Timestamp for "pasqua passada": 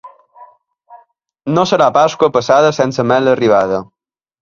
2.01-2.75